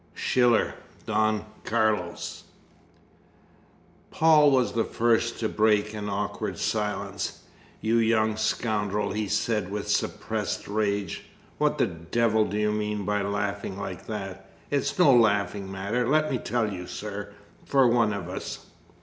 [0.15, 0.73] SCHILLER,
[1.05, 2.45] Don Carlos.
[4.09, 7.43] Paul was the first to break a very awkward silence.
[7.81, 11.25] "You young scoundrel!" he said, with suppressed rage.
[11.59, 14.49] "What the devil do you mean by laughing like that?
[14.71, 17.33] It's no laughing matter, let me tell you, sir,
[17.67, 18.65] for one of us!"